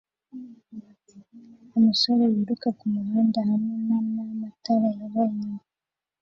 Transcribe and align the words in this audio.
umusore 1.77 2.23
wiruka 2.33 2.67
kumuhanda 2.79 3.39
hamwe 3.49 3.73
nana 3.87 4.21
matara 4.41 4.87
yera 4.97 5.23
inyuma 5.31 5.59